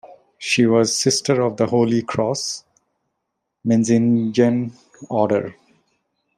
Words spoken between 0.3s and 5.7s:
She was a Sister of the Holy Cross, Menzingen order.